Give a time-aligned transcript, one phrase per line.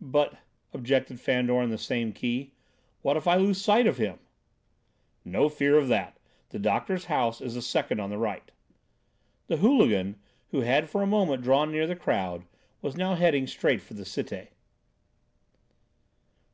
[0.00, 0.38] "But,"
[0.72, 2.54] objected Fandor in the same key,
[3.02, 4.18] "what if I lose sight of him?"
[5.22, 6.18] "No fear of that.
[6.48, 8.50] The doctor's house is the second on the right."
[9.48, 10.18] The hooligan,
[10.50, 12.46] who had for a moment drawn near the crowd,
[12.80, 14.48] was now heading straight for the Cité.